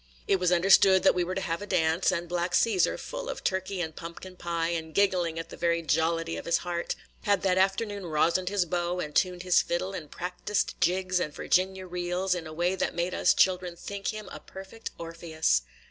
[0.27, 3.43] It was understood that we were to have a dance, and black Cæsar, full of
[3.43, 7.59] turkey and pumpkin pie, and giggling in the very jollity of his heart, had that
[7.59, 12.47] afternoon rosined his bow, and tuned his fiddle, and practised jigs and Virginia reels, in
[12.47, 15.61] a way that made us children think him a perfect Orpheus.